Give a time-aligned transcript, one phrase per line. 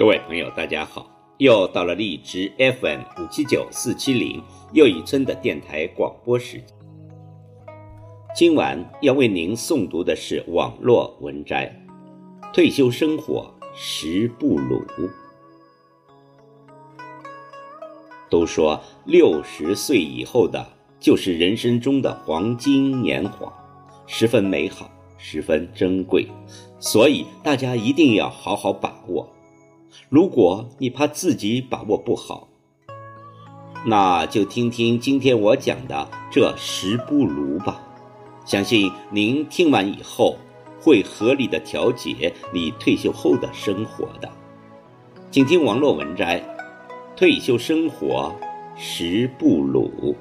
[0.00, 1.06] 各位朋友，大家好！
[1.36, 4.42] 又到了荔枝 FM 五七九四七零
[4.72, 6.68] 又一村的电台广播时间。
[8.34, 11.66] 今晚要为您诵读的是网络文摘
[12.54, 14.82] 《退休生活十不鲁》。
[18.30, 20.66] 都说六十岁以后的
[20.98, 23.52] 就是人生中的黄金年华，
[24.06, 26.26] 十分美好，十分珍贵，
[26.78, 29.28] 所以大家一定要好好把握。
[30.08, 32.48] 如果你怕自己把握不好，
[33.84, 37.80] 那就听听今天我讲的这十不如吧。
[38.44, 40.36] 相信您听完以后，
[40.80, 44.28] 会合理的调节你退休后的生活的。
[45.30, 46.42] 请听网络文摘：
[47.16, 48.34] 退休生活
[48.76, 50.16] 十不如。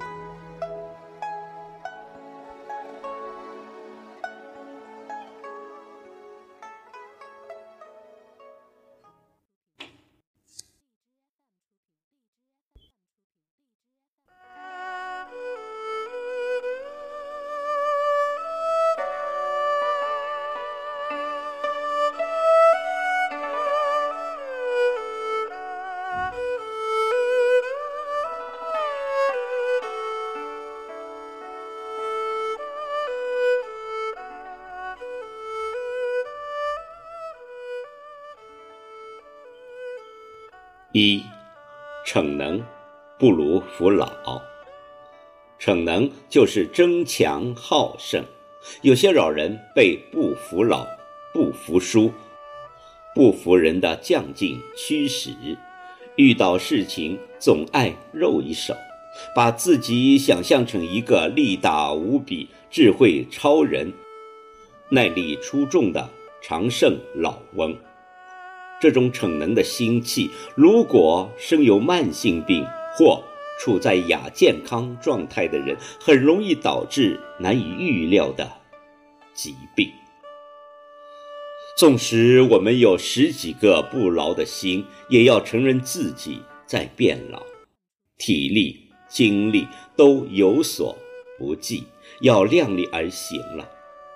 [40.99, 41.23] 一，
[42.05, 42.61] 逞能
[43.17, 44.11] 不如服老。
[45.57, 48.21] 逞能就是争强好胜。
[48.81, 50.85] 有些老人被不服老、
[51.33, 52.11] 不服输、
[53.15, 55.33] 不服人的犟劲驱使，
[56.17, 58.75] 遇到事情总爱露一手，
[59.33, 63.93] 把自己想象成一个力大无比、智慧超人、
[64.89, 66.09] 耐力出众的
[66.41, 67.73] 常胜老翁。
[68.79, 73.21] 这种逞能的心气，如果生有慢性病或
[73.59, 78.49] 处在亚健康状态的人，很容易导致难以预料的
[79.33, 79.91] 疾病。
[81.77, 87.41] 纵使我们有十几个不老的心，也要承认自己在变老，
[88.17, 90.97] 体力、精力都有所
[91.37, 91.85] 不济，
[92.21, 93.69] 要量力而行了。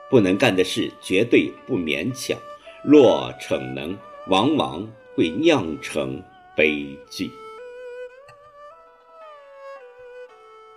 [0.10, 2.38] 不能干的事，绝对不勉强。
[2.84, 3.98] 若逞能，
[4.28, 6.24] 往往会酿成
[6.56, 7.30] 悲剧。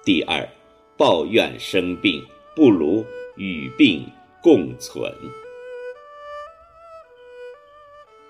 [0.04, 0.48] 第二，
[0.96, 2.24] 抱怨生病
[2.54, 3.04] 不如
[3.36, 4.04] 与病
[4.42, 5.12] 共存。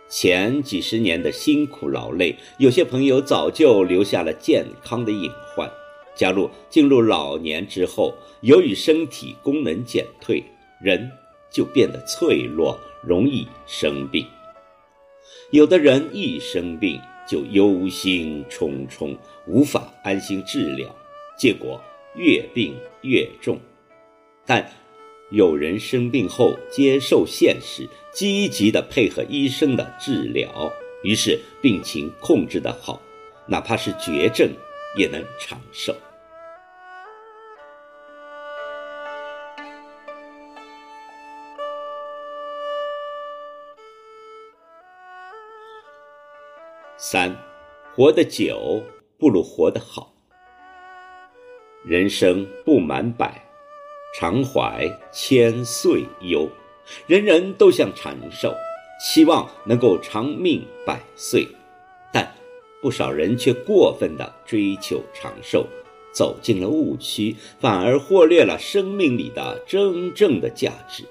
[0.08, 5.70] 前几十年的辛苦劳累，有些朋友早就留下了健康的隐患。
[6.14, 10.42] 假如进入老年之后，由于身体功能减退，
[10.80, 11.10] 人
[11.50, 14.26] 就变得脆弱，容易生病。
[15.50, 19.16] 有的人一生病就忧心忡忡，
[19.46, 20.94] 无法安心治疗，
[21.38, 21.80] 结果
[22.14, 23.58] 越病越重。
[24.44, 24.70] 但
[25.30, 30.72] 有人生病后接受现实，积极的配合医生的治疗，
[31.02, 33.02] 于是病情控制得好，
[33.46, 34.50] 哪怕是绝症
[34.96, 35.94] 也能长寿。
[47.08, 47.36] 三，
[47.94, 48.82] 活得久
[49.16, 50.12] 不如活得好。
[51.84, 53.44] 人生不满百，
[54.12, 56.48] 常怀千岁忧。
[57.06, 58.52] 人人都想长寿，
[58.98, 61.46] 希望能够长命百岁，
[62.12, 62.34] 但
[62.82, 65.64] 不少人却过分的追求长寿，
[66.12, 71.04] 走进了误区，反而忽略了生命里的真正的价值。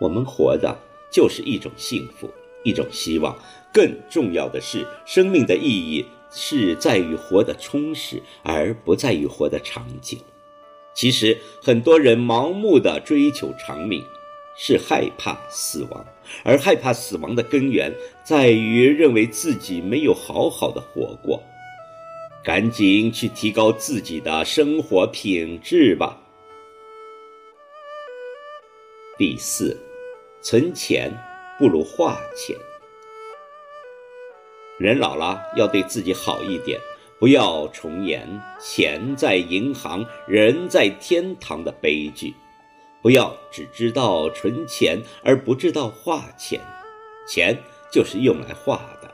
[0.00, 0.76] 我们活的
[1.12, 2.28] 就是一种幸福。
[2.66, 3.38] 一种希望，
[3.74, 10.16] 更重要的是，生命的意义是在于活得充实，而不在于活得长久。
[10.94, 14.00] 其实，很多人盲目的追求长命，
[14.56, 16.06] 是害怕死亡，
[16.44, 17.92] 而害怕死亡的根源
[18.24, 21.42] 在于认为自己没有好好的活过。
[22.44, 26.16] 赶紧去提高自己的生活品质吧。
[29.18, 29.76] 第四，
[30.40, 31.12] 存钱。
[31.56, 32.56] 不如花钱。
[34.84, 36.78] 人老了要对自己好一点，
[37.18, 38.28] 不要重演
[38.60, 42.34] “钱在银行，人在天堂”的悲剧。
[43.00, 46.60] 不要只知道存钱而不知道花钱，
[47.26, 47.56] 钱
[47.90, 49.10] 就是用来花的。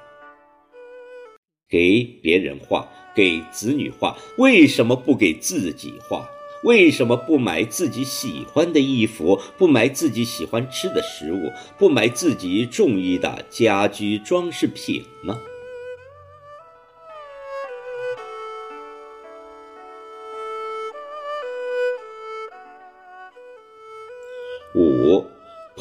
[1.68, 6.28] 给别人花，给子女花，为什么不给自己花？
[6.64, 15.38] 为什么不买自己喜欢的衣服，不买自己喜欢吃的食物，不买自己中意的家居装饰品呢？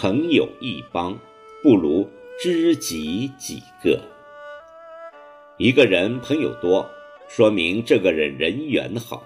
[0.01, 1.19] 朋友一帮，
[1.61, 2.09] 不如
[2.41, 3.99] 知己几个。
[5.57, 6.89] 一个人朋友多，
[7.27, 9.25] 说明这个人人缘好，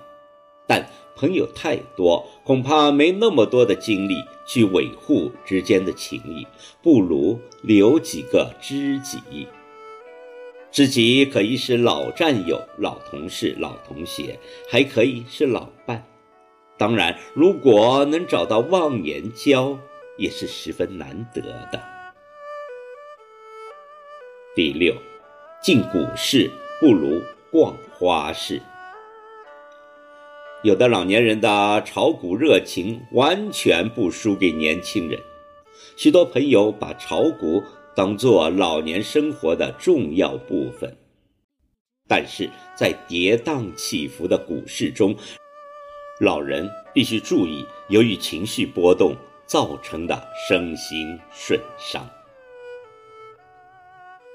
[0.65, 4.15] 但朋友太多，恐怕没那么多的精力
[4.47, 6.47] 去维护之间的情谊，
[6.81, 9.47] 不如留几个知己。
[10.71, 16.03] 知己可以是老战友、老同事、老同学，还可以是老伴。
[16.79, 19.77] 当然，如果能找到忘年交，
[20.18, 21.81] 也是十分难得的。
[24.56, 24.95] 第六，
[25.62, 26.50] 进股市
[26.80, 27.21] 不如
[27.51, 28.62] 逛花市。
[30.63, 35.19] 有的老年人的炒股热情完全不输给年轻人，
[35.98, 37.62] 许多朋友把炒股
[37.95, 40.95] 当做老年生活的重要部分，
[42.07, 45.15] 但是在跌宕起伏的股市中。
[46.21, 52.09] 老人必须注意，由于情绪波动造成的身心损伤。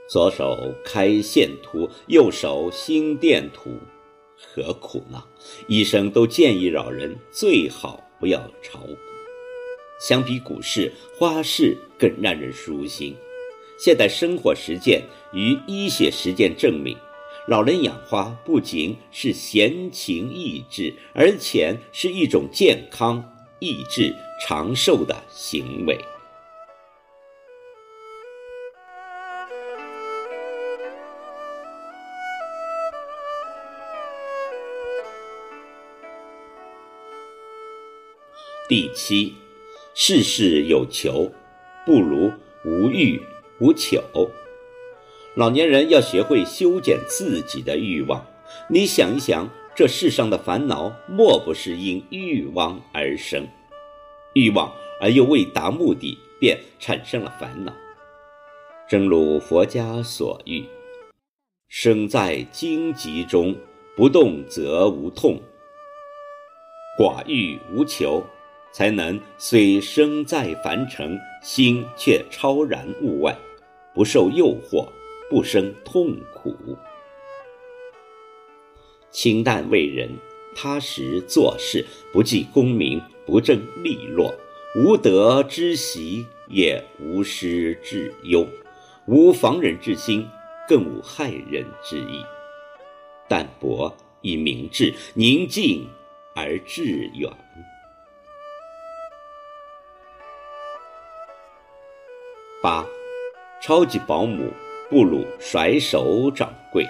[0.08, 3.78] 左手开线图，右手心电图，
[4.36, 5.22] 何苦呢？
[5.66, 8.96] 医生都建议老人最好不要炒股。
[10.00, 13.14] 相比股市，花市更让人舒心。
[13.76, 15.02] 现代生活实践
[15.32, 16.96] 与医学实践证明。
[17.46, 23.22] 老人养花不仅是闲情逸致，而且是一种健康、
[23.60, 25.98] 益智、长寿的行为。
[38.68, 39.34] 第七，
[39.94, 41.32] 事事有求，
[41.86, 42.30] 不如
[42.64, 43.20] 无欲
[43.60, 44.02] 无求。
[45.34, 48.26] 老年人要学会修剪自己的欲望。
[48.68, 49.48] 你想一想，
[49.78, 53.46] 这世上的烦恼，莫不是因欲望而生？
[54.32, 57.72] 欲望而又未达目的，便产生了烦恼。
[58.88, 60.64] 正如佛家所喻
[61.70, 63.54] ：“生在荆棘中，
[63.96, 65.40] 不动则无痛。”
[66.98, 68.26] 寡欲无求，
[68.72, 73.38] 才能虽生在凡尘，心却超然物外，
[73.94, 74.88] 不受诱惑。
[75.30, 76.56] 不生痛苦，
[79.10, 80.10] 清淡为人，
[80.54, 84.34] 踏实做事，不计功名，不争利落，
[84.76, 88.46] 无得之喜，也无失之忧，
[89.06, 90.28] 无防人之心，
[90.68, 92.24] 更无害人之意。
[93.28, 95.86] 淡泊以明志，宁静
[96.34, 97.30] 而致远。
[102.62, 102.86] 八，
[103.62, 104.52] 超级保姆。
[104.90, 106.82] 不如甩手掌柜。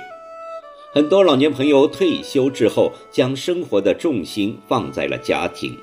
[0.90, 5.76] 很多老年朋友退休之后，将生活的重心放在了家庭，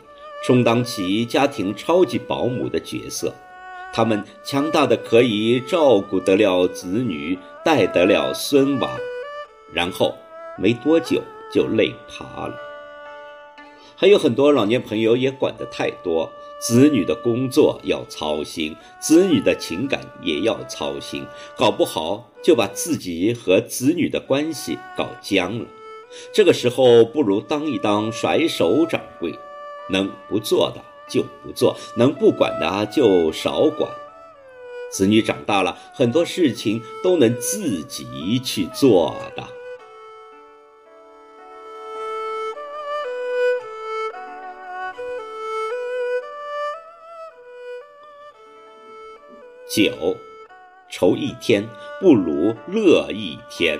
[0.43, 3.31] 充当起家庭超级保姆的角色。
[3.93, 8.89] 他们强大的可以照顾得了子女，带得了孙娃，
[9.71, 10.13] 然后
[10.57, 11.21] 没多久
[11.53, 12.64] 就累趴了。
[13.95, 16.31] 还有很多老年朋友也管得太多。
[16.57, 21.25] 子女的工作要操心，子女的情感也要操心，
[21.57, 25.65] 搞不好就把自己和子女的关系搞僵了。
[26.33, 29.37] 这个时候，不如当一当甩手掌柜，
[29.89, 33.91] 能不做的就不做，能不管的就少管。
[34.91, 39.43] 子女长大了，很多事情都能自己去做的。
[49.75, 50.15] 九，
[50.89, 51.61] 愁一天
[51.99, 53.77] 不如乐一天。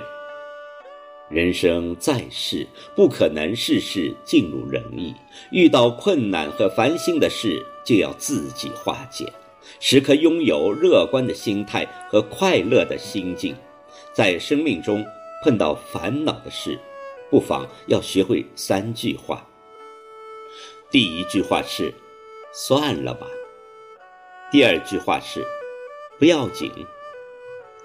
[1.30, 5.14] 人生在世，不可能事事尽如人意，
[5.50, 9.24] 遇到困难和烦心的事，就要自己化解，
[9.80, 13.56] 时刻拥有乐观的心态和快乐的心境。
[14.12, 15.02] 在生命中
[15.42, 16.78] 碰到烦恼的事，
[17.30, 19.48] 不妨要学会三句话。
[20.90, 21.90] 第一句话是
[22.52, 23.26] “算了吧”，
[24.52, 25.42] 第二句话是。
[26.18, 26.72] 不要紧。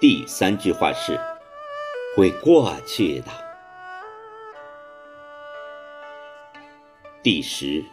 [0.00, 1.20] 第三句话是
[2.16, 3.26] 会过去的。
[7.22, 7.84] 第十，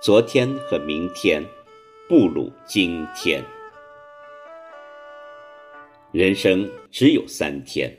[0.00, 1.42] 昨天和明天
[2.06, 3.42] 不如今天。
[6.12, 7.96] 人生只有三天：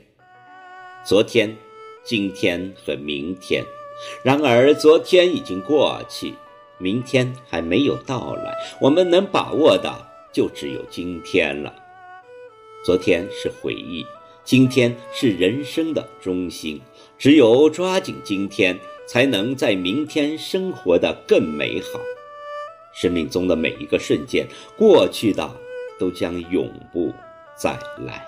[1.04, 1.54] 昨天、
[2.04, 3.64] 今天和明天。
[4.22, 6.34] 然而，昨天已经过去，
[6.78, 9.92] 明天还没有到来，我们能把握的
[10.36, 11.74] 就只有今天了。
[12.84, 14.04] 昨天是回忆，
[14.44, 16.78] 今天是人生的中心。
[17.16, 18.78] 只有抓紧今天，
[19.08, 21.98] 才能在明天生活的更美好。
[22.92, 25.50] 生命中的每一个瞬间，过去的
[25.98, 27.10] 都将永不
[27.56, 27.70] 再
[28.04, 28.22] 来。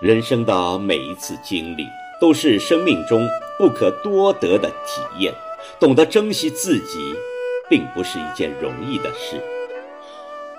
[0.00, 1.84] 人生的每一次经历，
[2.18, 3.28] 都是生命中
[3.58, 5.34] 不可多得的体验。
[5.78, 7.14] 懂得珍惜自己，
[7.68, 9.42] 并不是一件容易的事。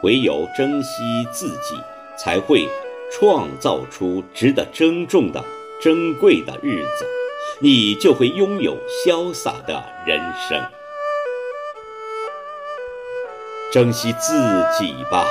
[0.03, 1.75] 唯有珍惜自己，
[2.17, 2.67] 才会
[3.11, 5.43] 创造出值得珍重的
[5.81, 7.05] 珍贵的日子，
[7.59, 10.61] 你就会拥有潇洒的人生。
[13.71, 14.33] 珍惜自
[14.79, 15.27] 己吧。